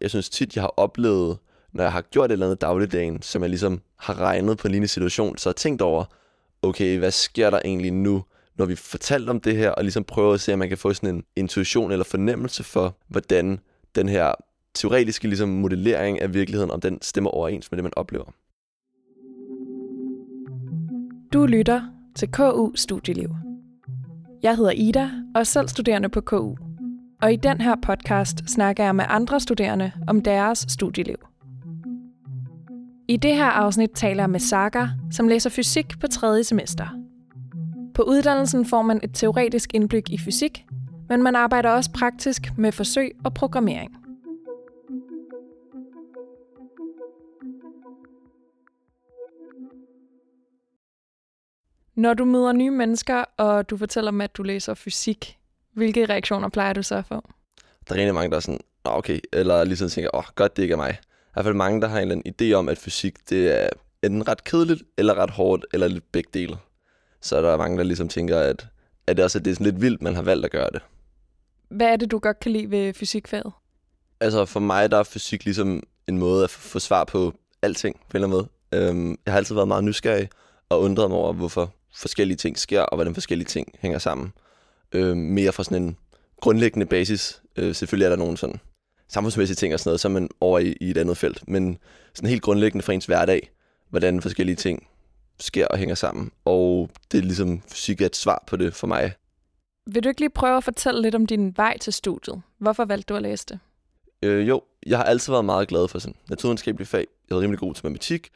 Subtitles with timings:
[0.00, 1.38] Jeg synes tit, jeg har oplevet,
[1.72, 4.70] når jeg har gjort et eller andet dagligdagen, som jeg ligesom har regnet på en
[4.70, 6.04] lignende situation, så har tænkt over,
[6.62, 8.24] okay, hvad sker der egentlig nu,
[8.58, 10.92] når vi fortalt om det her, og ligesom prøver at se, om man kan få
[10.92, 13.60] sådan en intuition eller fornemmelse for, hvordan
[13.94, 14.32] den her
[14.74, 18.24] teoretiske ligesom, modellering af virkeligheden, om den stemmer overens med det, man oplever.
[21.32, 21.82] Du lytter
[22.16, 23.30] til KU Studieliv.
[24.42, 26.65] Jeg hedder Ida og er selv studerende på KU.
[27.22, 31.16] Og i den her podcast snakker jeg med andre studerende om deres studieliv.
[33.08, 36.86] I det her afsnit taler jeg med Saga, som læser fysik på tredje semester.
[37.94, 40.64] På uddannelsen får man et teoretisk indblik i fysik,
[41.08, 43.96] men man arbejder også praktisk med forsøg og programmering.
[51.94, 55.35] Når du møder nye mennesker, og du fortæller dem, at du læser fysik,
[55.76, 57.14] hvilke reaktioner plejer du så at få?
[57.88, 60.56] Der er rigtig mange, der er sådan, Nå, okay, eller ligesom tænker, åh, oh, godt,
[60.56, 60.98] det ikke er mig.
[61.02, 63.68] I hvert fald mange, der har en eller anden idé om, at fysik, det er
[64.02, 66.56] enten ret kedeligt, eller ret hårdt, eller lidt begge dele.
[67.20, 68.66] Så der er mange, der ligesom tænker, at,
[69.06, 70.82] at det også at det er sådan lidt vildt, man har valgt at gøre det.
[71.68, 73.52] Hvad er det, du godt kan lide ved fysikfaget?
[74.20, 78.16] Altså for mig, der er fysik ligesom en måde at få svar på alting på
[78.16, 78.88] en eller anden måde.
[78.90, 80.28] Øhm, jeg har altid været meget nysgerrig
[80.68, 84.32] og undret mig over, hvorfor forskellige ting sker, og hvordan forskellige ting hænger sammen.
[84.96, 85.96] Øh, mere fra sådan en
[86.40, 87.42] grundlæggende basis.
[87.56, 88.60] Øh, selvfølgelig er der nogle sådan
[89.08, 91.48] samfundsmæssige ting og sådan noget, så er man over i, i et andet felt.
[91.48, 91.78] Men
[92.14, 93.50] sådan helt grundlæggende for ens hverdag,
[93.90, 94.86] hvordan forskellige ting
[95.40, 96.30] sker og hænger sammen.
[96.44, 99.12] Og det er ligesom fysik er et svar på det for mig.
[99.86, 102.42] Vil du ikke lige prøve at fortælle lidt om din vej til studiet?
[102.58, 103.58] Hvorfor valgte du at læse det?
[104.22, 107.06] Øh, jo, jeg har altid været meget glad for sådan naturvidenskabelige fag.
[107.28, 108.28] Jeg var rimelig god til matematik,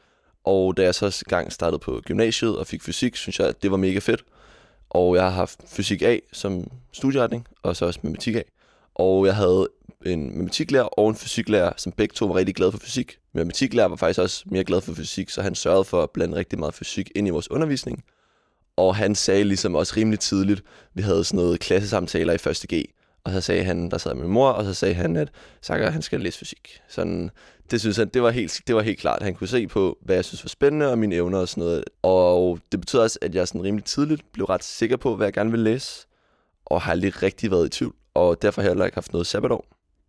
[0.43, 3.71] og da jeg så gang startede på gymnasiet og fik fysik, synes jeg, at det
[3.71, 4.23] var mega fedt.
[4.93, 8.41] Og jeg har haft fysik A som studieretning, og så også matematik A.
[8.95, 9.67] Og jeg havde
[10.05, 13.17] en matematiklærer og en fysiklærer, som begge to var rigtig glade for fysik.
[13.33, 16.37] Min matematiklærer var faktisk også mere glad for fysik, så han sørgede for at blande
[16.37, 18.03] rigtig meget fysik ind i vores undervisning.
[18.77, 20.63] Og han sagde ligesom også rimelig tidligt,
[20.93, 22.65] vi havde sådan noget klassesamtaler i 1.
[22.73, 22.85] G,
[23.23, 25.29] og så sagde han, der sad med min mor, og så sagde han, at
[25.61, 26.81] Sakker, han skal læse fysik.
[26.87, 27.29] Sådan,
[27.71, 29.21] det synes han, det var, helt, det var helt klart.
[29.21, 31.83] Han kunne se på, hvad jeg synes var spændende, og mine evner og sådan noget.
[32.01, 35.33] Og det betød også, at jeg sådan rimelig tidligt blev ret sikker på, hvad jeg
[35.33, 36.07] gerne ville læse.
[36.65, 39.27] Og har aldrig rigtig været i tvivl, og derfor har jeg heller ikke haft noget
[39.27, 39.65] sabbatår.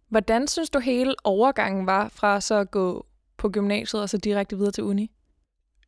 [0.08, 3.06] Hvordan synes du hele overgangen var fra så at gå
[3.36, 5.10] på gymnasiet og så direkte videre til uni?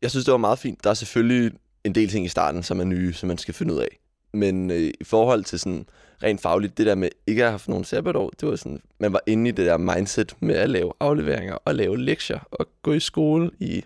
[0.02, 0.84] Jeg synes, det var meget fint.
[0.84, 1.52] Der er selvfølgelig
[1.84, 3.98] en del ting i starten, som er nye, som man skal finde ud af.
[4.32, 5.86] Men øh, i forhold til sådan
[6.22, 9.12] rent fagligt, det der med ikke at have haft nogen sabbatår, det var sådan, man
[9.12, 12.92] var inde i det der mindset med at lave afleveringer og lave lektier og gå
[12.92, 13.84] i skole i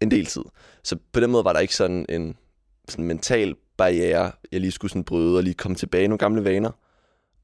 [0.00, 0.42] en del tid.
[0.82, 2.36] Så på den måde var der ikke sådan en
[2.88, 6.44] sådan mental barriere, jeg lige skulle sådan bryde og lige komme tilbage i nogle gamle
[6.44, 6.70] vaner.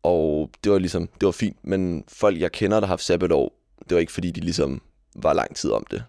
[0.03, 3.53] Og det var ligesom, det var fint, men folk, jeg kender, der har haft sabbatår,
[3.89, 4.83] det var ikke fordi, de ligesom
[5.17, 6.05] var lang tid om det.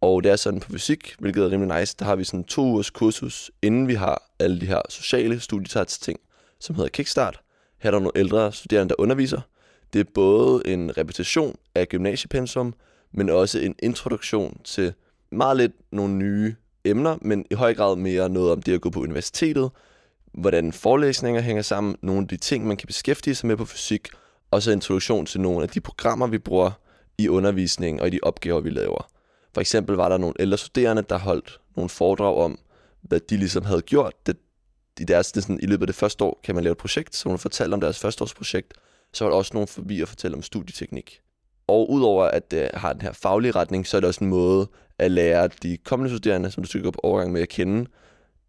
[0.00, 2.62] Og det er sådan på fysik, hvilket er rimelig nice, der har vi sådan to
[2.62, 6.20] ugers kursus, inden vi har alle de her sociale studietats ting,
[6.60, 7.40] som hedder Kickstart.
[7.78, 9.40] Her er der nogle ældre studerende, der underviser.
[9.92, 12.74] Det er både en repetition af gymnasiepensum,
[13.12, 14.92] men også en introduktion til
[15.30, 16.54] meget lidt nogle nye
[16.84, 19.70] emner, men i høj grad mere noget om det at gå på universitetet,
[20.32, 24.08] hvordan forelæsninger hænger sammen, nogle af de ting, man kan beskæftige sig med på fysik,
[24.50, 26.70] og så introduktion til nogle af de programmer, vi bruger
[27.18, 29.10] i undervisningen og i de opgaver, vi laver.
[29.54, 32.58] For eksempel var der nogle ældre studerende, der holdt nogle foredrag om,
[33.02, 34.26] hvad de ligesom havde gjort.
[34.26, 34.36] Det,
[35.00, 37.16] i, deres, det sådan, I løbet af det første år kan man lave et projekt,
[37.16, 38.74] så hun fortalte om deres førsteårsprojekt.
[39.12, 41.20] Så var der også nogen forbi at fortælle om studieteknik.
[41.66, 44.68] Og udover at det har den her faglige retning, så er det også en måde
[44.98, 47.86] at lære de kommende studerende, som du skal gå på overgang med at kende,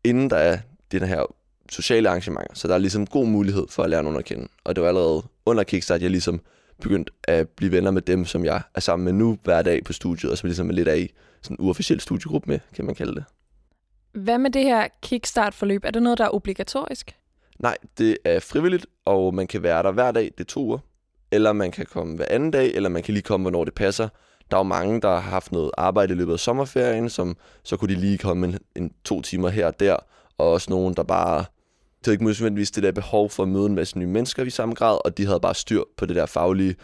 [0.04, 0.58] inden der er
[0.92, 1.36] den her
[1.70, 2.54] sociale arrangementer.
[2.54, 4.48] Så der er ligesom god mulighed for at lære nogen at kende.
[4.64, 6.42] Og det var allerede under Kickstart, jeg ligesom
[6.82, 9.94] begyndt at blive venner med dem, som jeg er sammen med nu hver dag på
[9.94, 12.96] studiet, og som ligesom er lidt af i sådan en uofficiel studiegruppe med, kan man
[12.96, 13.24] kalde det.
[14.14, 15.86] Hvad med det her kickstart-forløb?
[15.86, 17.16] Er det noget, der er obligatorisk?
[17.60, 20.78] Nej, det er frivilligt, og man kan være der hver dag, det er to uger.
[21.32, 24.10] Eller man kan komme hver anden dag, eller man kan lige komme, hvornår det passer.
[24.52, 27.78] Der er jo mange, der har haft noget arbejde i løbet af sommerferien, som så
[27.78, 29.98] kunne de lige komme en, en to timer her og der.
[30.38, 31.46] Og også nogen, der bare
[32.02, 34.50] det havde ikke nødvendigvis det der behov for at møde en masse nye mennesker i
[34.50, 36.76] samme grad, og de havde bare styr på det der faglige,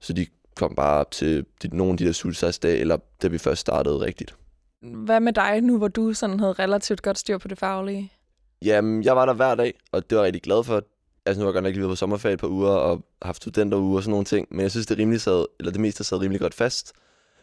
[0.00, 0.26] så de
[0.56, 4.34] kom bare til de, nogle af de der studiesejsdage, eller da vi først startede rigtigt.
[4.84, 8.12] Hvad med dig nu, hvor du sådan havde relativt godt styr på det faglige?
[8.62, 10.82] Jamen, jeg var der hver dag, og det var jeg rigtig glad for.
[11.26, 13.36] Altså, nu har jeg godt nok lige været på sommerferie et par uger, og haft
[13.36, 16.20] studenteruger og sådan nogle ting, men jeg synes, det, rimelig sad, eller det meste sad
[16.20, 16.92] rimelig godt fast.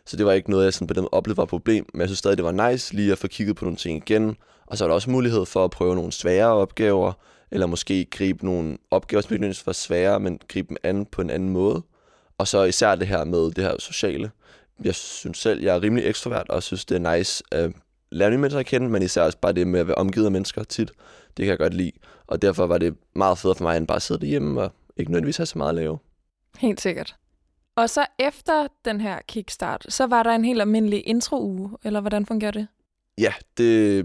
[0.06, 2.10] Så det var ikke noget, jeg sådan på den oplevede var et problem, men jeg
[2.10, 4.36] synes stadig, det var nice lige at få kigget på nogle ting igen,
[4.66, 7.14] og så var der også mulighed for at prøve nogle svære opgaver,
[7.52, 11.30] eller måske gribe nogle opgaver, som ikke var svære, men gribe dem an på en
[11.30, 11.84] anden måde.
[12.38, 14.32] Og så især det her med det her sociale.
[14.84, 17.72] Jeg synes selv, jeg er rimelig ekstrovert, og synes, det er nice at
[18.12, 20.32] lære nye mennesker at kende, men især også bare det med at være omgivet af
[20.32, 20.92] mennesker tit.
[21.38, 21.92] Det kan jeg godt lide.
[22.28, 25.12] Og derfor var det meget fedt for mig, end bare at sidde derhjemme og ikke
[25.12, 26.00] nødvendigvis have så meget at lave.
[26.58, 27.16] Helt sikkert.
[27.76, 32.26] Og så efter den her kickstart, så var der en helt almindelig intro-uge, eller hvordan
[32.26, 32.68] fungerer det?
[33.18, 33.98] Ja, det,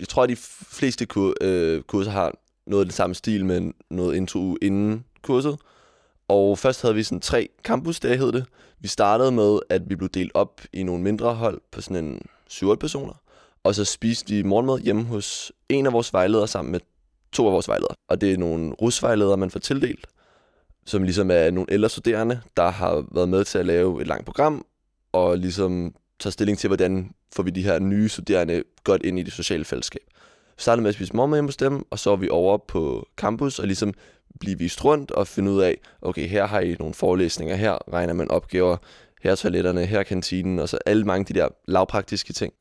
[0.00, 0.36] jeg tror, at de
[0.70, 2.32] fleste kur, øh, kurser har
[2.66, 5.58] noget af den samme stil med noget intro inden kurset.
[6.28, 8.44] Og først havde vi sådan tre campusdage, hed det.
[8.80, 12.20] Vi startede med, at vi blev delt op i nogle mindre hold på sådan en
[12.48, 13.14] 7 personer.
[13.64, 16.80] Og så spiste vi morgenmad hjemme hos en af vores vejledere sammen med
[17.32, 17.94] to af vores vejledere.
[18.08, 20.06] Og det er nogle rusvejledere, man får tildelt,
[20.86, 24.24] som ligesom er nogle ældre studerende, der har været med til at lave et langt
[24.24, 24.66] program,
[25.12, 29.22] og ligesom tager stilling til, hvordan får vi de her nye studerende godt ind i
[29.22, 30.02] det sociale fællesskab.
[30.56, 33.08] Vi startede med at spise morgenmad hjemme hos dem, og så var vi over på
[33.16, 33.94] campus og ligesom
[34.40, 38.12] blive vist rundt og finde ud af, okay, her har I nogle forelæsninger, her regner
[38.12, 38.76] man opgaver,
[39.22, 42.52] her er toiletterne, her er kantinen, og så alle mange de der lavpraktiske ting.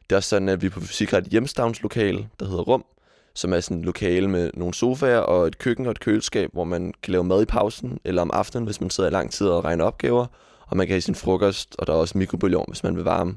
[0.00, 2.84] Det er også sådan, at vi på fysik har et hjemstavnslokale, der hedder Rum,
[3.34, 6.64] som er sådan et lokale med nogle sofaer og et køkken og et køleskab, hvor
[6.64, 9.46] man kan lave mad i pausen, eller om aftenen, hvis man sidder i lang tid
[9.46, 10.26] og regner opgaver,
[10.66, 13.36] og man kan have sin frokost, og der er også mikrobølgeovn, hvis man vil varme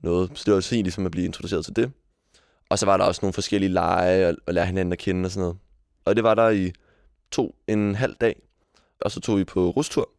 [0.00, 0.30] noget.
[0.34, 1.90] Så det var også fint ligesom at blive introduceret til det.
[2.70, 5.40] Og så var der også nogle forskellige lege og lære hinanden at kende og sådan
[5.40, 5.56] noget.
[6.04, 6.72] Og det var der i
[7.30, 8.42] to en halv dag.
[9.00, 10.10] Og så tog vi på rustur.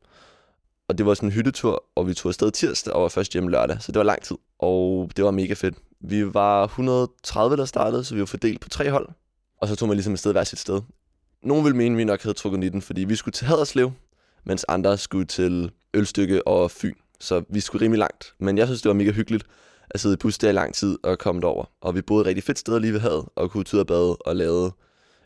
[0.87, 3.51] Og det var sådan en hyttetur, og vi tog afsted tirsdag og var først hjemme
[3.51, 3.81] lørdag.
[3.81, 4.37] Så det var lang tid.
[4.59, 5.75] Og det var mega fedt.
[5.99, 9.09] Vi var 130, der startede, så vi var fordelt på tre hold.
[9.61, 10.81] Og så tog man ligesom afsted hver sit sted.
[11.43, 13.91] Nogle ville mene, at vi nok havde trukket i den, fordi vi skulle til Haderslev,
[14.43, 16.93] mens andre skulle til Ølstykke og Fyn.
[17.19, 18.33] Så vi skulle rimelig langt.
[18.39, 19.45] Men jeg synes, det var mega hyggeligt
[19.89, 21.65] at sidde i bus der i lang tid og komme derover.
[21.81, 24.15] Og vi boede et rigtig fedt sted lige ved havet, og kunne ud og bade
[24.15, 24.71] og lave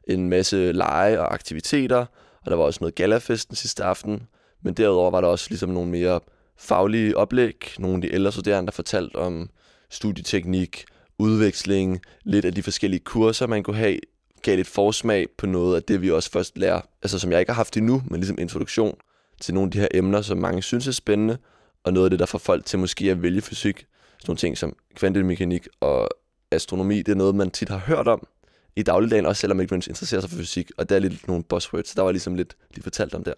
[0.08, 2.06] en masse lege og aktiviteter.
[2.46, 4.28] Og der var også noget galafest den sidste aften.
[4.62, 6.20] Men derudover var der også ligesom nogle mere
[6.58, 7.76] faglige oplæg.
[7.80, 9.50] Nogle af de ældre studerende, der fortalte om
[9.90, 10.86] studieteknik,
[11.20, 14.00] udveksling, lidt af de forskellige kurser, man kunne have,
[14.42, 17.52] gav lidt forsmag på noget af det, vi også først lærer, altså som jeg ikke
[17.52, 18.96] har haft endnu, men ligesom introduktion
[19.42, 21.38] til nogle af de her emner, som mange synes er spændende,
[21.84, 23.78] og noget af det, der får folk til måske at vælge fysik.
[23.78, 26.10] Sådan nogle ting som kvantemekanik og
[26.52, 28.28] astronomi, det er noget, man tit har hørt om
[28.76, 31.94] i dagligdagen, også selvom ikke interesserer sig for fysik, og der er lidt nogle buzzwords,
[31.94, 33.34] der var ligesom lidt lige fortalt om der.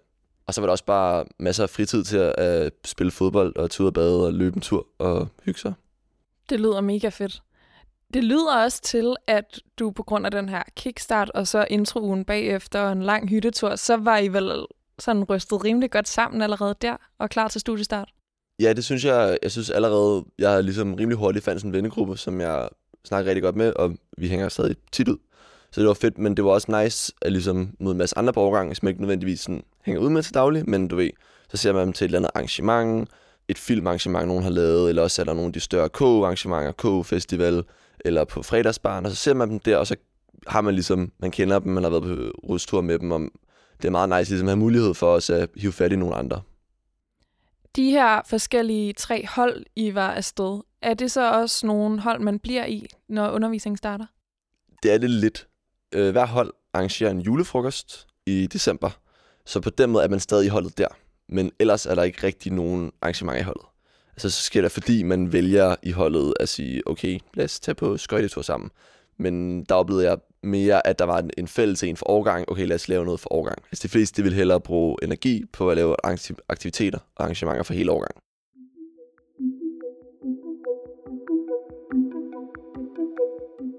[0.46, 3.70] Og så var der også bare masser af fritid til at uh, spille fodbold og
[3.70, 5.72] tur og bade og løbe en tur og hygge sig.
[6.50, 7.42] Det lyder mega fedt.
[8.14, 12.24] Det lyder også til, at du på grund af den her kickstart og så introen
[12.24, 14.66] bagefter og en lang hyttetur, så var I vel
[14.98, 18.08] sådan rystet rimelig godt sammen allerede der og klar til studiestart?
[18.60, 19.38] Ja, det synes jeg.
[19.42, 22.68] Jeg synes allerede, jeg har ligesom rimelig hurtigt fandt sådan en vennegruppe, som jeg
[23.04, 25.16] snakker rigtig godt med, og vi hænger stadig tit ud.
[25.70, 28.32] Så det var fedt, men det var også nice at ligesom møde en masse andre
[28.32, 31.10] på overgang, som ikke nødvendigvis sådan hænger ud med til daglig, men du ved,
[31.48, 33.08] så ser man dem til et eller andet arrangement,
[33.48, 36.72] et filmarrangement, nogen har lavet, eller også er der nogle af de større K-arrangementer,
[37.02, 37.64] K-festival,
[38.04, 39.96] eller på fredagsbarn, og så ser man dem der, og så
[40.46, 43.20] har man ligesom, man kender dem, man har været på rustur med dem, og
[43.82, 46.14] det er meget nice ligesom at have mulighed for os at hive fat i nogle
[46.14, 46.40] andre.
[47.76, 52.38] De her forskellige tre hold, I var afsted, er det så også nogle hold, man
[52.38, 54.06] bliver i, når undervisningen starter?
[54.82, 55.46] Det er det lidt.
[55.96, 58.90] Øh, hver hold arrangerer en julefrokost i december,
[59.44, 60.88] så på den måde er man stadig i holdet der.
[61.28, 63.66] Men ellers er der ikke rigtig nogen arrangementer i holdet.
[64.12, 67.74] Altså, så sker det, fordi man vælger i holdet at sige, okay, lad os tage
[67.74, 68.70] på skøjtetur sammen.
[69.18, 72.48] Men der oplevede jeg mere, at der var en fælles en for årgang.
[72.48, 73.58] Okay, lad os lave noget for årgang.
[73.72, 75.96] Altså, de fleste vil hellere bruge energi på at lave
[76.48, 78.20] aktiviteter og arrangementer for hele årgangen.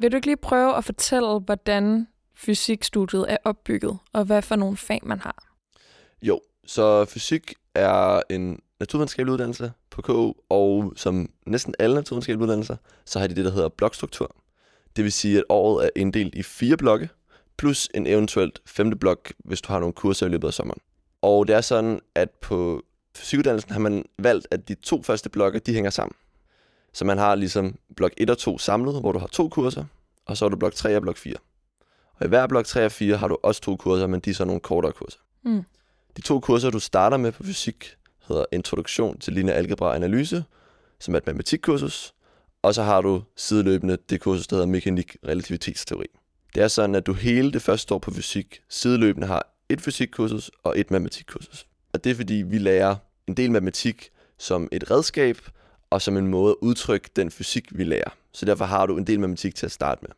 [0.01, 4.77] Vil du ikke lige prøve at fortælle, hvordan fysikstudiet er opbygget, og hvad for nogle
[4.77, 5.43] fag man har?
[6.21, 12.75] Jo, så fysik er en naturvidenskabelig uddannelse på KU, og som næsten alle naturvidenskabelige uddannelser,
[13.05, 14.35] så har de det, der hedder blokstruktur.
[14.95, 17.09] Det vil sige, at året er inddelt i fire blokke,
[17.57, 20.81] plus en eventuelt femte blok, hvis du har nogle kurser i løbet af sommeren.
[21.21, 22.81] Og det er sådan, at på
[23.15, 26.15] fysikuddannelsen har man valgt, at de to første blokke, de hænger sammen.
[26.93, 29.85] Så man har ligesom blok 1 og 2 samlet, hvor du har to kurser,
[30.25, 31.35] og så har du blok 3 og blok 4.
[32.19, 34.33] Og i hver blok 3 og 4 har du også to kurser, men de er
[34.33, 35.19] så nogle kortere kurser.
[35.43, 35.63] Mm.
[36.17, 37.95] De to kurser, du starter med på fysik,
[38.27, 40.43] hedder Introduktion til lineær algebra og analyse,
[40.99, 42.13] som er et matematikkursus,
[42.61, 46.07] og så har du sideløbende det kursus, der hedder Mekanik relativitetsteori.
[46.55, 50.51] Det er sådan, at du hele det første år på fysik sideløbende har et fysikkursus
[50.63, 51.67] og et matematikkursus.
[51.93, 52.95] Og det er fordi, vi lærer
[53.27, 55.37] en del matematik som et redskab,
[55.89, 58.09] og som en måde at udtrykke den fysik, vi lærer.
[58.31, 60.09] Så derfor har du en del matematik til at starte med.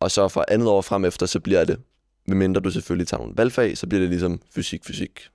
[0.00, 1.80] Og så for andet år frem efter, så bliver det,
[2.26, 5.28] medmindre du selvfølgelig tager nogle valgfag, så bliver det ligesom fysik, fysik.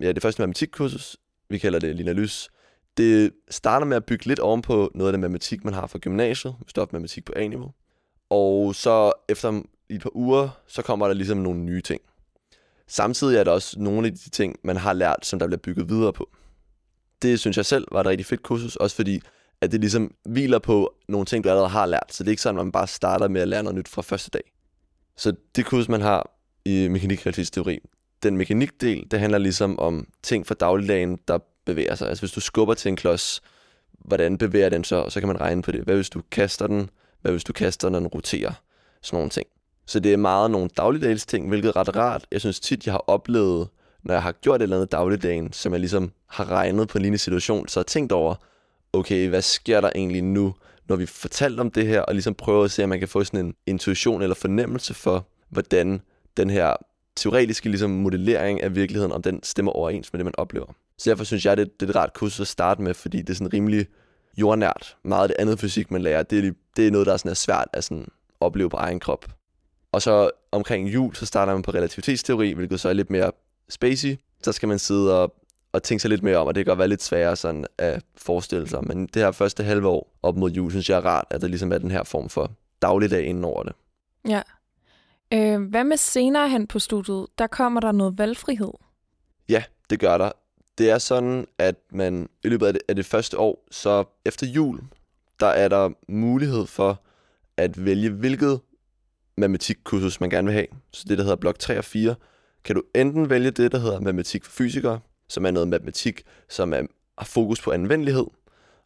[0.00, 1.16] ja, det første matematikkursus,
[1.48, 2.50] vi kalder det Linalys,
[2.96, 6.56] det starter med at bygge lidt ovenpå noget af den matematik, man har fra gymnasiet,
[6.60, 7.72] hvis du har matematik på A-niveau.
[8.30, 12.00] Og så efter et par uger, så kommer der ligesom nogle nye ting.
[12.86, 15.88] Samtidig er der også nogle af de ting, man har lært, som der bliver bygget
[15.88, 16.30] videre på.
[17.22, 19.20] Det synes jeg selv var et rigtig fedt kursus, også fordi
[19.60, 22.06] at det ligesom hviler på nogle ting, du allerede har lært.
[22.10, 24.02] Så det er ikke sådan, at man bare starter med at lære noget nyt fra
[24.02, 24.52] første dag.
[25.16, 26.30] Så det kurs, man har
[26.64, 27.78] i mekanikrealitetsteori,
[28.22, 32.08] den mekanikdel, det handler ligesom om ting fra dagligdagen, der bevæger sig.
[32.08, 33.42] Altså hvis du skubber til en klods,
[33.92, 35.80] hvordan bevæger den så, og så kan man regne på det.
[35.80, 36.90] Hvad hvis du kaster den?
[37.20, 38.52] Hvad hvis du kaster, når den roterer?
[39.02, 39.46] Sådan nogle ting.
[39.86, 42.26] Så det er meget nogle dagligdags ting, hvilket er ret rart.
[42.32, 43.68] Jeg synes tit, jeg har oplevet,
[44.02, 47.02] når jeg har gjort et eller andet dagligdagen, som jeg ligesom har regnet på en
[47.02, 48.34] lignende situation, så har tænkt over,
[48.96, 50.54] okay, hvad sker der egentlig nu,
[50.88, 53.24] når vi fortalt om det her, og ligesom prøver at se, om man kan få
[53.24, 56.00] sådan en intuition eller fornemmelse for, hvordan
[56.36, 56.76] den her
[57.16, 60.66] teoretiske ligesom, modellering af virkeligheden, om den stemmer overens med det, man oplever.
[60.98, 63.30] Så derfor synes jeg, det, det er et rart kursus at starte med, fordi det
[63.30, 63.86] er sådan rimelig
[64.36, 64.96] jordnært.
[65.04, 67.30] Meget af det andet fysik, man lærer, det er, det er noget, der er, sådan
[67.30, 68.06] er svært at sådan
[68.40, 69.26] opleve på egen krop.
[69.92, 73.32] Og så omkring jul, så starter man på relativitetsteori, hvilket så er lidt mere
[73.68, 74.16] spacey.
[74.42, 75.34] Så skal man sidde og,
[75.76, 78.02] og tænke sig lidt mere om, og det kan godt være lidt sværere sådan at
[78.16, 78.84] forestille sig.
[78.84, 81.48] Men det her første halve år op mod jul, synes jeg er rart, at der
[81.48, 82.50] ligesom er den her form for
[82.82, 83.72] dagligdag inden over det.
[84.28, 84.42] Ja.
[85.32, 87.26] Øh, hvad med senere hen på studiet?
[87.38, 88.72] Der kommer der noget valgfrihed.
[89.48, 90.30] Ja, det gør der.
[90.78, 94.46] Det er sådan, at man i løbet af det, af det første år, så efter
[94.46, 94.80] jul,
[95.40, 97.02] der er der mulighed for
[97.56, 98.60] at vælge, hvilket
[99.36, 100.66] matematikkursus man gerne vil have.
[100.92, 102.14] Så det, der hedder blok 3 og 4,
[102.64, 106.72] kan du enten vælge det, der hedder matematik for fysikere, som er noget matematik, som
[106.72, 106.82] er,
[107.18, 108.26] har fokus på anvendelighed,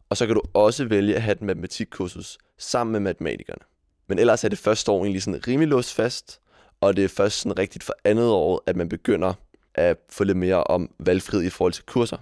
[0.09, 3.61] og så kan du også vælge at have et matematikkursus sammen med matematikerne.
[4.07, 6.39] Men ellers er det første år egentlig sådan rimelig låst fast,
[6.81, 9.33] og det er først sådan rigtigt for andet år, at man begynder
[9.75, 12.17] at få lidt mere om valgfrihed i forhold til kurser.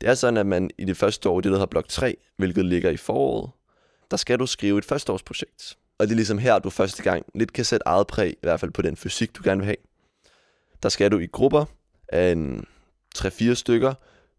[0.00, 2.64] Det er sådan, at man i det første år, det der hedder blok 3, hvilket
[2.64, 3.50] ligger i foråret,
[4.10, 5.78] der skal du skrive et førsteårsprojekt.
[5.98, 8.60] Og det er ligesom her, du første gang lidt kan sætte eget præg, i hvert
[8.60, 9.76] fald på den fysik, du gerne vil have.
[10.82, 11.64] Der skal du i grupper
[12.08, 12.66] af en
[13.18, 13.94] 3-4 stykker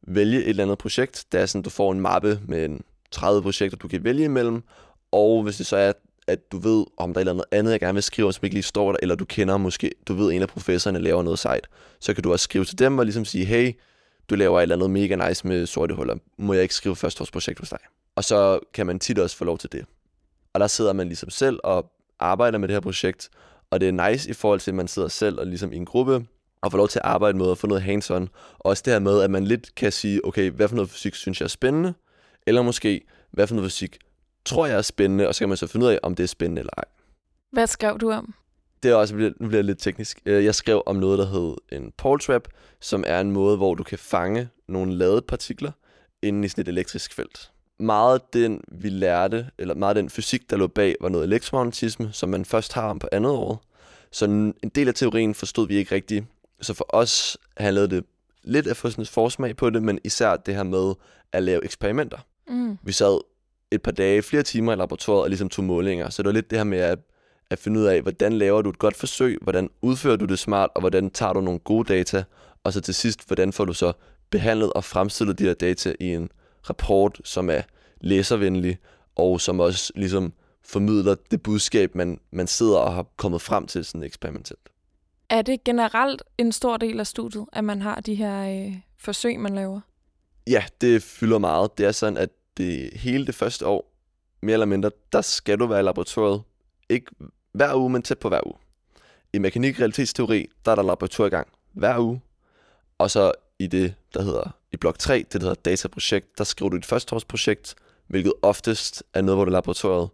[0.07, 1.25] vælge et eller andet projekt.
[1.31, 4.63] Det er sådan, du får en mappe med en 30 projekter, du kan vælge imellem.
[5.11, 5.93] Og hvis det så er,
[6.27, 8.63] at du ved, om der er noget andet, jeg gerne vil skrive, som ikke lige
[8.63, 11.67] står der, eller du kender måske, du ved, en af professorerne laver noget sejt,
[11.99, 13.73] så kan du også skrive til dem og ligesom sige, hey,
[14.29, 16.15] du laver et eller andet mega nice med sorte huller.
[16.37, 17.79] Må jeg ikke skrive førsteårsprojekt hos dig?
[18.15, 19.85] Og så kan man tit også få lov til det.
[20.53, 23.29] Og der sidder man ligesom selv og arbejder med det her projekt,
[23.69, 25.85] og det er nice i forhold til, at man sidder selv og ligesom i en
[25.85, 26.25] gruppe,
[26.63, 28.27] og får lov til at arbejde med og få noget hands-on.
[28.59, 31.15] Og også det her med, at man lidt kan sige, okay, hvad for noget fysik
[31.15, 31.93] synes jeg er spændende,
[32.47, 33.01] eller måske,
[33.31, 33.97] hvad for noget fysik
[34.45, 36.27] tror jeg er spændende, og så kan man så finde ud af, om det er
[36.27, 36.85] spændende eller ej.
[37.51, 38.33] Hvad skrev du om?
[38.83, 40.21] Det er også, nu bliver det lidt teknisk.
[40.25, 42.47] Øh, jeg skrev om noget, der hed en Paul Trap,
[42.81, 45.71] som er en måde, hvor du kan fange nogle ladede partikler
[46.21, 50.57] inde i sådan et elektrisk felt meget den, vi lærte, eller meget den fysik, der
[50.57, 53.63] lå bag, var noget elektromagnetisme, som man først har om på andet år.
[54.11, 56.25] Så en del af teorien forstod vi ikke rigtigt.
[56.63, 58.05] Så for os handlede det
[58.43, 60.93] lidt at få sådan en forsmag på det, men især det her med
[61.31, 62.17] at lave eksperimenter.
[62.47, 62.77] Mm.
[62.83, 63.21] Vi sad
[63.71, 66.09] et par dage, flere timer i laboratoriet og ligesom tog målinger.
[66.09, 66.99] Så det var lidt det her med at,
[67.49, 70.69] at finde ud af, hvordan laver du et godt forsøg, hvordan udfører du det smart,
[70.75, 72.23] og hvordan tager du nogle gode data,
[72.63, 73.93] og så til sidst, hvordan får du så
[74.29, 76.29] behandlet og fremstillet de her data i en
[76.69, 77.61] rapport, som er
[78.01, 78.77] læservenlig,
[79.15, 80.33] og som også ligesom
[80.65, 84.69] formidler det budskab, man, man sidder og har kommet frem til sådan eksperimentelt.
[85.33, 89.39] Er det generelt en stor del af studiet, at man har de her øh, forsøg,
[89.39, 89.79] man laver?
[90.47, 91.77] Ja, det fylder meget.
[91.77, 93.93] Det er sådan, at det hele det første år,
[94.41, 96.41] mere eller mindre, der skal du være i laboratoriet.
[96.89, 97.11] Ikke
[97.51, 98.55] hver uge, men tæt på hver uge.
[99.33, 102.21] I mekanik realitetsteori, der er der laboratoriegang hver uge.
[102.97, 106.69] Og så i det, der hedder i blok 3, det der hedder dataprojekt, der skriver
[106.69, 107.75] du dit førsteårsprojekt,
[108.07, 110.09] hvilket oftest er noget, hvor du er laboratoriet.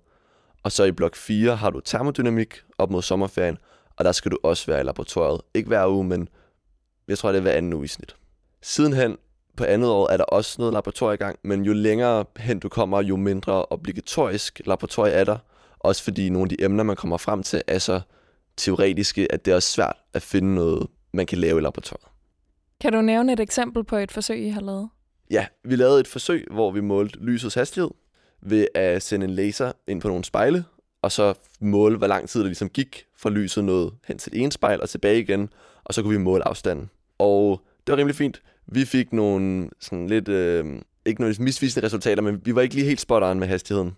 [0.64, 3.58] Og så i blok 4 har du termodynamik op mod sommerferien,
[4.00, 5.42] og der skal du også være i laboratoriet.
[5.54, 6.30] Ikke hver uge, men
[7.08, 8.16] jeg tror, det er hver anden uge i snit.
[8.62, 9.18] Sidenhen
[9.58, 12.70] på andet år er der også noget laboratorie i gang, men jo længere hen du
[12.70, 15.38] kommer, jo mindre obligatorisk laboratorie er der.
[15.80, 18.02] Også fordi nogle af de emner, man kommer frem til, er så
[18.58, 22.08] teoretiske, at det er også svært at finde noget, man kan lave i laboratoriet.
[22.82, 24.90] Kan du nævne et eksempel på et forsøg, I har lavet?
[25.32, 27.92] Ja, vi lavede et forsøg, hvor vi målte lysets hastighed
[28.42, 30.66] ved at sende en laser ind på nogle spejle,
[31.02, 34.42] og så måle, hvor lang tid det ligesom gik fra lyset nåede hen til det
[34.42, 35.50] ene spejl og tilbage igen,
[35.84, 36.90] og så kunne vi måle afstanden.
[37.18, 38.42] Og det var rimelig fint.
[38.68, 40.66] Vi fik nogle sådan lidt, øh,
[41.06, 43.96] ikke nogle misvisende resultater, men vi var ikke lige helt spot on med hastigheden.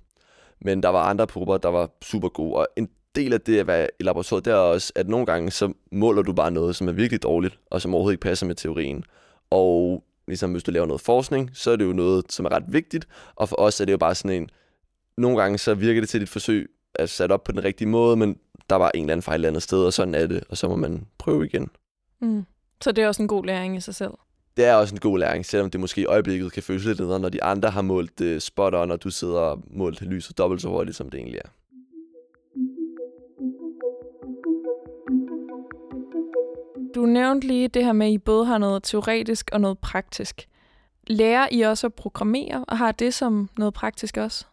[0.61, 3.67] Men der var andre prober, der var super gode, og en del af det at
[3.67, 6.87] være i laboratoriet, det er også, at nogle gange så måler du bare noget, som
[6.87, 9.03] er virkelig dårligt, og som overhovedet ikke passer med teorien.
[9.49, 12.63] Og ligesom hvis du laver noget forskning, så er det jo noget, som er ret
[12.67, 13.07] vigtigt.
[13.35, 14.49] Og for os er det jo bare sådan en,
[15.17, 18.17] nogle gange så virker det til, dit forsøg er sat op på den rigtige måde,
[18.17, 18.37] men
[18.69, 20.67] der var en eller anden fejl et andet sted, og sådan er det, og så
[20.67, 21.69] må man prøve igen.
[22.21, 22.45] Mm.
[22.81, 24.11] Så det er også en god læring i sig selv.
[24.57, 27.19] Det er også en god læring, selvom det måske i øjeblikket kan føles lidt nedere,
[27.19, 30.61] når de andre har målt uh, spot on, og du sidder og målt lyset dobbelt
[30.61, 31.49] så hurtigt, som det egentlig er.
[36.95, 40.47] Du nævnte lige det her med, at I både har noget teoretisk og noget praktisk.
[41.07, 44.45] Lærer I også at programmere, og har det som noget praktisk også?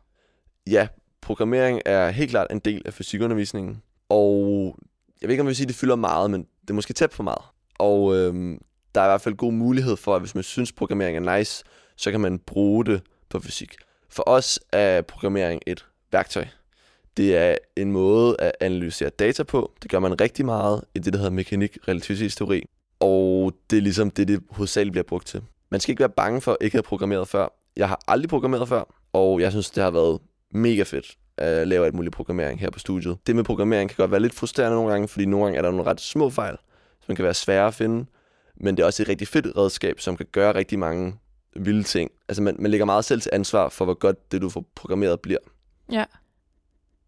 [0.70, 0.88] Ja,
[1.22, 3.82] programmering er helt klart en del af fysikundervisningen.
[4.08, 4.76] Og
[5.20, 6.92] jeg ved ikke, om jeg vil sige, at det fylder meget, men det er måske
[6.92, 7.42] tæt for meget.
[7.78, 8.60] Og øhm,
[8.94, 11.64] der er i hvert fald god mulighed for, at hvis man synes, programmering er nice,
[11.96, 13.74] så kan man bruge det på fysik.
[14.08, 16.46] For os er programmering et værktøj.
[17.16, 19.72] Det er en måde at analysere data på.
[19.82, 22.62] Det gør man rigtig meget i det, der hedder mekanik relativitetsteori.
[23.00, 25.42] Og det er ligesom det, det hovedsageligt bliver brugt til.
[25.70, 27.48] Man skal ikke være bange for at ikke have programmeret før.
[27.76, 30.18] Jeg har aldrig programmeret før, og jeg synes, det har været
[30.50, 33.18] mega fedt at lave alt muligt programmering her på studiet.
[33.26, 35.70] Det med programmering kan godt være lidt frustrerende nogle gange, fordi nogle gange er der
[35.70, 36.56] nogle ret små fejl,
[37.06, 38.06] som kan være svære at finde.
[38.56, 41.14] Men det er også et rigtig fedt redskab, som kan gøre rigtig mange
[41.56, 42.10] vilde ting.
[42.28, 45.20] Altså man, man lægger meget selv til ansvar for, hvor godt det, du får programmeret,
[45.20, 45.38] bliver.
[45.92, 46.04] Ja.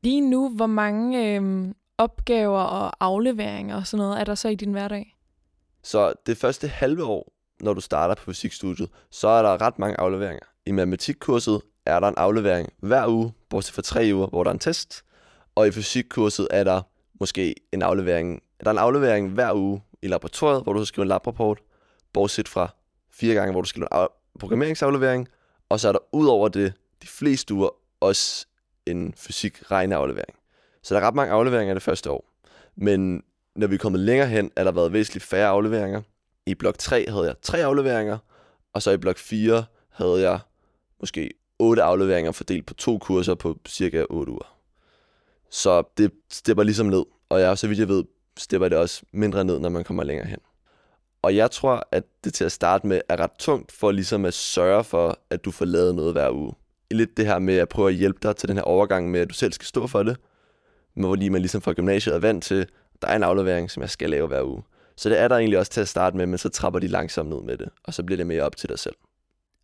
[0.02, 1.68] Lige nu, hvor mange øh,
[1.98, 5.16] opgaver og afleveringer og sådan noget er der så i din hverdag?
[5.82, 10.00] Så det første halve år, når du starter på fysikstudiet, så er der ret mange
[10.00, 10.46] afleveringer.
[10.66, 11.60] I matematikkurset
[11.92, 15.04] er der en aflevering hver uge, bortset fra tre uger, hvor der er en test.
[15.54, 16.82] Og i fysikkurset er der
[17.20, 21.02] måske en aflevering, der er en aflevering hver uge i laboratoriet, hvor du skal skrive
[21.02, 21.58] en labrapport,
[22.12, 22.74] bortset fra
[23.12, 25.28] fire gange, hvor du skal lave en programmeringsaflevering.
[25.68, 27.68] Og så er der ud over det, de fleste uger,
[28.00, 28.46] også
[28.86, 30.34] en fysik-regneaflevering.
[30.82, 32.30] Så der er ret mange afleveringer det første år.
[32.76, 33.22] Men
[33.56, 36.02] når vi er kommet længere hen, er der været væsentligt færre afleveringer.
[36.46, 38.18] I blok 3 havde jeg tre afleveringer,
[38.74, 40.38] og så i blok 4 havde jeg
[41.00, 44.56] måske otte afleveringer fordelt på to kurser på cirka 8 uger.
[45.50, 48.04] Så det stepper ligesom ned, og jeg, så vidt jeg ved,
[48.36, 50.38] stepper det også mindre ned, når man kommer længere hen.
[51.22, 54.34] Og jeg tror, at det til at starte med er ret tungt for ligesom at
[54.34, 56.52] sørge for, at du får lavet noget hver uge.
[56.90, 59.30] Lidt det her med at prøve at hjælpe dig til den her overgang med, at
[59.30, 60.16] du selv skal stå for det,
[60.94, 62.66] men hvor lige man ligesom fra gymnasiet er vant til,
[63.02, 64.62] der er en aflevering, som jeg skal lave hver uge.
[64.96, 67.28] Så det er der egentlig også til at starte med, men så trapper de langsomt
[67.28, 68.94] ned med det, og så bliver det mere op til dig selv.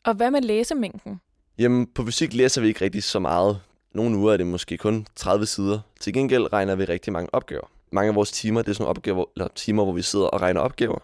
[0.04, 1.20] Og hvad med læsemængden?
[1.58, 3.60] Jamen, på fysik læser vi ikke rigtig så meget.
[3.94, 5.80] Nogle uger er det måske kun 30 sider.
[6.00, 7.70] Til gengæld regner vi rigtig mange opgaver.
[7.92, 10.40] Mange af vores timer, det er sådan nogle opgaver, eller timer, hvor vi sidder og
[10.40, 10.98] regner opgaver.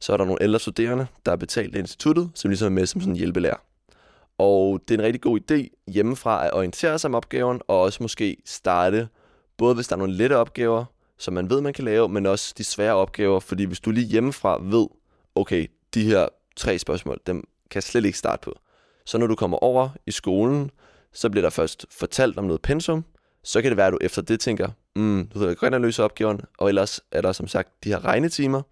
[0.00, 2.86] Så er der nogle ældre studerende, der er betalt af instituttet, som ligesom er med
[2.86, 3.56] som sådan en hjælpelærer.
[4.38, 8.02] Og det er en rigtig god idé hjemmefra at orientere sig om opgaven, og også
[8.02, 9.08] måske starte,
[9.56, 10.84] både hvis der er nogle lette opgaver,
[11.18, 14.06] som man ved, man kan lave, men også de svære opgaver, fordi hvis du lige
[14.06, 14.86] hjemmefra ved,
[15.34, 17.36] okay, de her tre spørgsmål, dem
[17.70, 18.58] kan jeg slet ikke starte på.
[19.06, 20.70] Så når du kommer over i skolen,
[21.12, 23.04] så bliver der først fortalt om noget pensum,
[23.44, 26.04] så kan det være, at du efter det tænker, mm, du ved godt at løse
[26.04, 28.62] opgaven, og ellers er der som sagt de her regnetimer,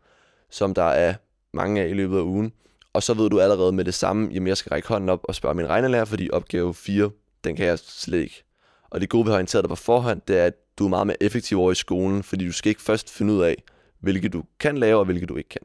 [0.51, 1.14] som der er
[1.53, 2.53] mange af i løbet af ugen,
[2.92, 5.35] og så ved du allerede med det samme, jamen jeg skal række hånden op og
[5.35, 7.11] spørge min regnelærer, fordi opgave 4,
[7.45, 8.45] den kan jeg slet ikke.
[8.90, 10.88] Og det gode ved at have orienteret dig på forhånd, det er, at du er
[10.88, 13.62] meget mere effektiv over i skolen, fordi du skal ikke først finde ud af,
[14.01, 15.62] hvilke du kan lave, og hvilke du ikke kan.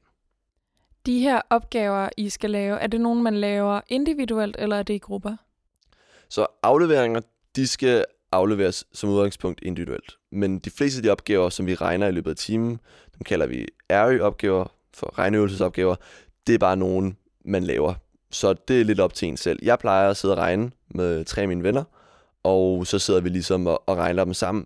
[1.07, 4.93] De her opgaver, I skal lave, er det nogen, man laver individuelt, eller er det
[4.93, 5.35] i grupper?
[6.29, 7.21] Så afleveringer,
[7.55, 10.17] de skal afleveres som udgangspunkt individuelt.
[10.31, 12.69] Men de fleste af de opgaver, som vi regner i løbet af timen,
[13.13, 15.95] dem kalder vi RØ-opgaver for regneøvelsesopgaver,
[16.47, 17.93] det er bare nogen, man laver.
[18.31, 19.59] Så det er lidt op til en selv.
[19.61, 21.83] Jeg plejer at sidde og regne med tre af mine venner,
[22.43, 24.65] og så sidder vi ligesom og, og regner dem sammen.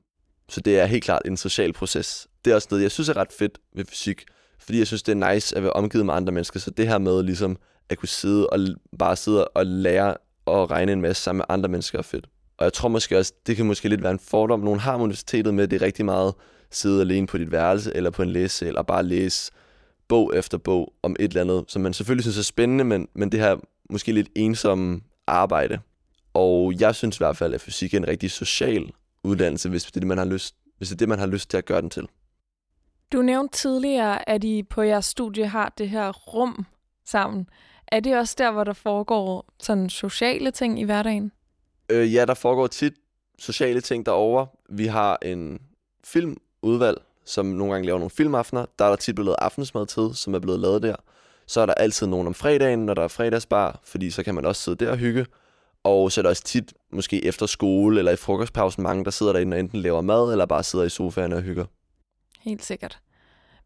[0.50, 2.28] Så det er helt klart en social proces.
[2.46, 4.24] Det er også noget, jeg synes er ret fedt ved fysik,
[4.62, 6.60] fordi jeg synes, det er nice at være omgivet med andre mennesker.
[6.60, 7.58] Så det her med ligesom
[7.90, 8.60] at kunne sidde og
[9.00, 12.28] bare sidde og lære og regne en masse sammen med andre mennesker er fedt.
[12.58, 15.54] Og jeg tror måske også, det kan måske lidt være en fordom, nogen har universitetet
[15.54, 16.34] med, det er rigtig meget
[16.72, 19.52] sidde alene på dit værelse eller på en læse, eller bare læse
[20.08, 23.32] bog efter bog om et eller andet, som man selvfølgelig synes er spændende, men, men
[23.32, 23.56] det her
[23.90, 25.80] måske lidt ensomme arbejde.
[26.34, 28.92] Og jeg synes i hvert fald, at fysik er en rigtig social
[29.24, 31.50] uddannelse, hvis det er det, man har lyst, hvis det er det, man har lyst
[31.50, 32.08] til at gøre den til.
[33.12, 36.66] Du nævnte tidligere, at I på jeres studie har det her rum
[37.06, 37.50] sammen.
[37.88, 41.32] Er det også der, hvor der foregår sådan sociale ting i hverdagen?
[41.90, 42.94] Øh, ja, der foregår tit
[43.40, 44.48] sociale ting derovre.
[44.70, 45.60] Vi har en
[46.04, 48.66] filmudvalg, som nogle gange laver nogle filmaftener.
[48.80, 50.96] Der er der tit blevet lavet aftensmad til, som er blevet lavet der.
[51.48, 54.46] Så er der altid nogen om fredagen, når der er fredagsbar, fordi så kan man
[54.46, 55.26] også sidde der og hygge.
[55.84, 59.34] Og så er der også tit, måske efter skole eller i frokostpausen, mange, der sidder
[59.34, 61.66] derinde og enten laver mad, eller bare sidder i sofaen og hygger.
[62.42, 63.00] Helt sikkert.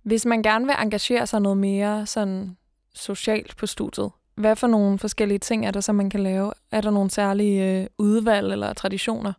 [0.03, 2.57] Hvis man gerne vil engagere sig noget mere sådan
[2.93, 4.11] socialt på studiet.
[4.35, 6.51] Hvad for nogle forskellige ting er der, som man kan lave?
[6.71, 9.33] Er der nogle særlige øh, udvalg eller traditioner?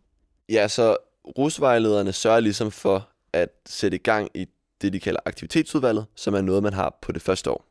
[0.49, 0.97] Ja, så
[1.39, 4.47] rusvejlederne sørger ligesom for at sætte i gang i
[4.83, 7.65] det, de kalder aktivitetsudvalget, som er noget, man har på det første år.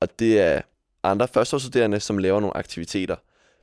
[0.00, 0.60] Og det er
[1.02, 3.16] andre førsteårsstuderende, som laver nogle aktiviteter.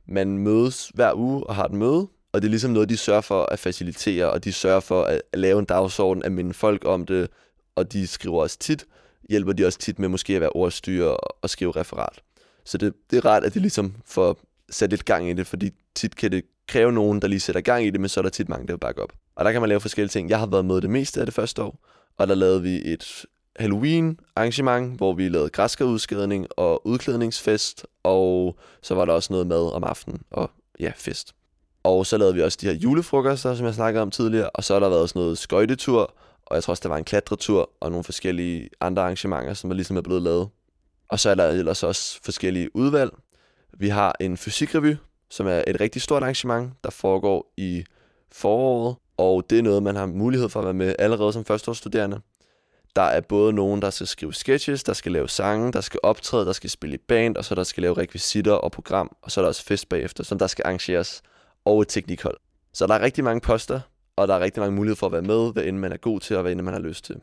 [0.06, 3.20] Man mødes hver uge og har et møde, og det er ligesom noget, de sørger
[3.20, 7.06] for at facilitere, og de sørger for at lave en dagsorden, at minde folk om
[7.06, 7.30] det,
[7.76, 8.86] og de skriver også tit,
[9.28, 12.22] hjælper de også tit med måske at være ordstyre og skrive referat.
[12.64, 14.38] Så det, det er rart, at de ligesom får
[14.70, 17.86] sat lidt gang i det, fordi tit kan det kræve nogen, der lige sætter gang
[17.86, 19.12] i det, men så er der tit mange, der vil bakke op.
[19.36, 20.30] Og der kan man lave forskellige ting.
[20.30, 21.78] Jeg har været med det meste af det første år,
[22.16, 23.24] og der lavede vi et
[23.60, 29.84] Halloween-arrangement, hvor vi lavede græskerudskædning og udklædningsfest, og så var der også noget mad om
[29.84, 31.35] aftenen og ja, fest.
[31.86, 34.72] Og så lavede vi også de her julefrokoster, som jeg snakkede om tidligere, og så
[34.72, 36.14] har der været sådan noget skøjtetur,
[36.46, 39.74] og jeg tror også, der var en klatretur og nogle forskellige andre arrangementer, som er
[39.74, 40.48] ligesom er blevet lavet.
[41.08, 43.10] Og så er der ellers også forskellige udvalg.
[43.78, 44.96] Vi har en fysikrevy,
[45.30, 47.84] som er et rigtig stort arrangement, der foregår i
[48.32, 52.20] foråret, og det er noget, man har mulighed for at være med allerede som førsteårsstuderende.
[52.96, 56.46] Der er både nogen, der skal skrive sketches, der skal lave sange, der skal optræde,
[56.46, 59.40] der skal spille i band, og så der skal lave rekvisitter og program, og så
[59.40, 61.22] er der også fest bagefter, som der skal arrangeres,
[61.66, 62.36] og et teknikhold.
[62.72, 63.80] Så der er rigtig mange poster,
[64.16, 66.20] og der er rigtig mange muligheder for at være med, hvad end man er god
[66.20, 67.20] til, og hvad end man har lyst til.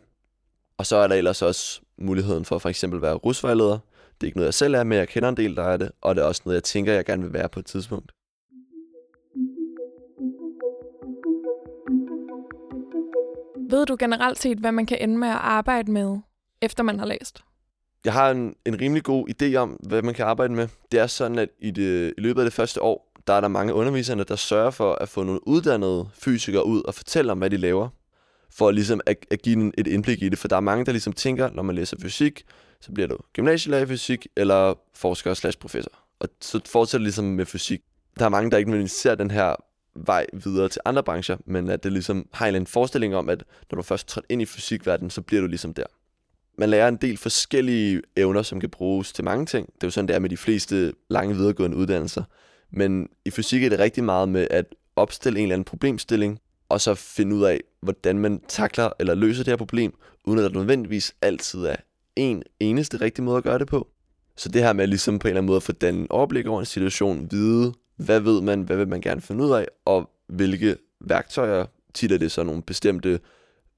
[0.77, 3.79] Og så er der ellers også muligheden for for eksempel at være rusvejleder.
[4.13, 5.91] Det er ikke noget, jeg selv er, men jeg kender en del, der er det,
[6.01, 8.11] og det er også noget, jeg tænker, jeg gerne vil være på et tidspunkt.
[13.69, 16.17] Ved du generelt set, hvad man kan ende med at arbejde med,
[16.61, 17.43] efter man har læst?
[18.05, 20.67] Jeg har en, en rimelig god idé om, hvad man kan arbejde med.
[20.91, 23.47] Det er sådan, at i, det, i løbet af det første år, der er der
[23.47, 27.49] mange undervisere, der sørger for at få nogle uddannede fysikere ud og fortælle om, hvad
[27.49, 27.89] de laver.
[28.51, 30.39] For ligesom at, at give et indblik i det.
[30.39, 32.43] For der er mange, der ligesom tænker, når man læser fysik,
[32.81, 35.91] så bliver du gymnasielærer i fysik eller forsker slash professor.
[36.19, 37.81] Og så fortsætter ligesom med fysik.
[38.19, 39.55] Der er mange, der ikke nødvendigvis ser den her
[39.95, 43.75] vej videre til andre brancher, men at det ligesom har en forestilling om, at når
[43.75, 45.83] du først træder ind i fysikverdenen, så bliver du ligesom der.
[46.57, 49.67] Man lærer en del forskellige evner, som kan bruges til mange ting.
[49.67, 52.23] Det er jo sådan, det er med de fleste lange videregående uddannelser.
[52.73, 56.81] Men i fysik er det rigtig meget med at opstille en eller anden problemstilling, og
[56.81, 59.93] så finde ud af, hvordan man takler eller løser det her problem,
[60.25, 61.75] uden at der nødvendigvis altid er
[62.15, 63.87] en eneste rigtig måde at gøre det på.
[64.37, 66.59] Så det her med ligesom på en eller anden måde at få den overblik over
[66.59, 70.77] en situation, vide, hvad ved man, hvad vil man gerne finde ud af, og hvilke
[71.01, 73.19] værktøjer, tit er det så nogle bestemte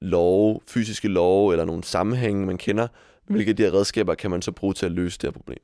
[0.00, 2.88] love, fysiske love, eller nogle sammenhænge, man kender,
[3.26, 5.58] hvilke af de her redskaber kan man så bruge til at løse det her problem.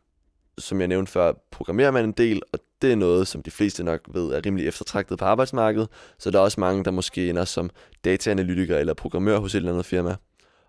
[0.59, 3.85] Som jeg nævnte før, programmerer man en del, og det er noget, som de fleste
[3.85, 7.45] nok ved er rimelig eftertragtet på arbejdsmarkedet, så der er også mange, der måske ender
[7.45, 7.71] som
[8.05, 10.17] dataanalytiker eller programmør hos et eller andet firma.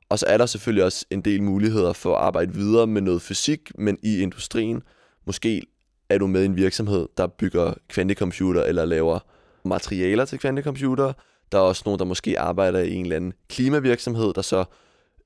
[0.09, 3.21] Og så er der selvfølgelig også en del muligheder for at arbejde videre med noget
[3.21, 4.83] fysik, men i industrien.
[5.25, 5.61] Måske
[6.09, 9.19] er du med i en virksomhed, der bygger kvantecomputer eller laver
[9.65, 11.13] materialer til kvantecomputer.
[11.51, 14.65] Der er også nogen, der måske arbejder i en eller anden klimavirksomhed, der så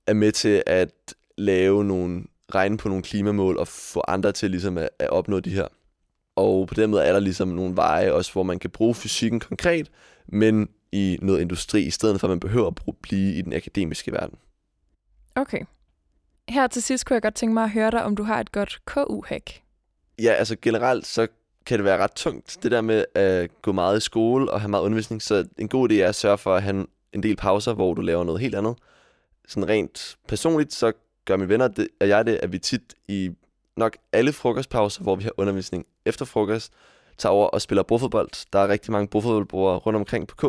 [0.08, 0.90] er med til at
[1.38, 2.24] lave nogle
[2.56, 5.68] regne på nogle klimamål og få andre til ligesom at, at opnå de her.
[6.38, 9.40] Og på den måde er der ligesom nogle veje også, hvor man kan bruge fysikken
[9.40, 9.92] konkret,
[10.28, 14.12] men i noget industri, i stedet for at man behøver at blive i den akademiske
[14.12, 14.38] verden.
[15.36, 15.62] Okay.
[16.50, 18.52] Her til sidst kunne jeg godt tænke mig at høre dig, om du har et
[18.52, 19.62] godt KU-hack.
[20.22, 21.28] Ja, altså generelt så
[21.66, 24.70] kan det være ret tungt, det der med at gå meget i skole og have
[24.70, 25.22] meget undervisning.
[25.22, 28.02] Så en god idé er at sørge for at have en del pauser, hvor du
[28.02, 28.76] laver noget helt andet.
[29.48, 30.92] Sådan rent personligt, så
[31.26, 33.32] gør mine venner det, og jeg det, at vi tit i
[33.78, 36.74] nok alle frokostpauser, hvor vi har undervisning efter frokost,
[37.18, 38.52] tager over og spiller bordfodbold.
[38.54, 40.48] Der er rigtig mange bordfodboldbord rundt omkring på KU.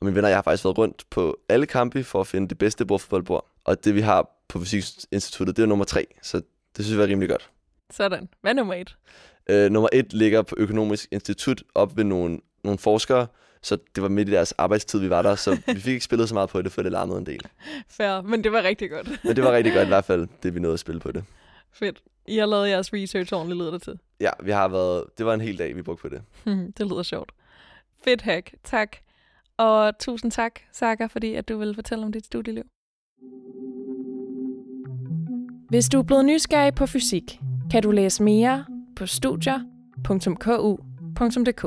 [0.00, 2.48] Og mine venner og jeg har faktisk været rundt på alle kampe for at finde
[2.48, 3.46] det bedste bordfodboldbord.
[3.64, 6.06] Og det vi har på Fysikinstituttet, det er nummer tre.
[6.22, 6.42] Så
[6.76, 7.50] det synes jeg er rimelig godt.
[7.90, 8.28] Sådan.
[8.40, 8.96] Hvad er nummer et?
[9.50, 13.26] Øh, nummer et ligger på Økonomisk Institut op ved nogle, nogle forskere,
[13.62, 16.28] så det var midt i deres arbejdstid, vi var der, så vi fik ikke spillet
[16.28, 17.40] så meget på det, for det larmede en del.
[17.88, 19.24] Fair, men det var rigtig godt.
[19.24, 21.24] men det var rigtig godt i hvert fald, det vi nåede at spille på det.
[21.72, 22.02] Fedt.
[22.30, 23.98] I har lavet jeres research ordentligt, lyder det til.
[24.20, 26.22] Ja, vi har været, det var en hel dag, vi brugte på det.
[26.78, 27.32] det lyder sjovt.
[28.04, 28.96] Fedt hack, tak.
[29.56, 32.64] Og tusind tak, Saka, fordi at du vil fortælle om dit studieliv.
[35.68, 37.40] Hvis du er blevet nysgerrig på fysik,
[37.70, 38.64] kan du læse mere
[38.96, 41.62] på studier.ku.dk.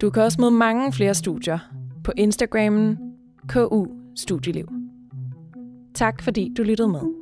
[0.00, 1.58] Du kan også møde mange flere studier
[2.04, 2.98] på Instagrammen
[3.48, 3.86] KU
[4.16, 4.68] Studieliv.
[5.94, 7.21] Tak fordi du lyttede med.